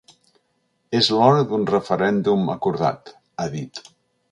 “És 0.99 1.09
l’hora 1.17 1.43
d’un 1.51 1.67
referèndum 1.73 2.51
acordat”, 2.55 3.15
ha 3.45 3.49
dit. 3.61 3.87